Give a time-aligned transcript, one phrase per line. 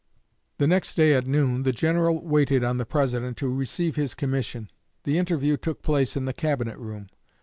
[0.57, 4.71] The next day at noon the General waited on the President to receive his commission.
[5.03, 7.05] The interview took place in the Cabinet room.